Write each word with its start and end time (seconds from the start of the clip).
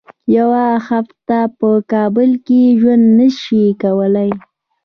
یوه 0.37 0.65
هفته 0.89 1.37
په 1.57 1.69
کابل 1.91 2.29
کې 2.45 2.61
ژوند 2.79 3.05
نه 3.19 3.27
شي 3.41 3.63
کولای. 3.81 4.29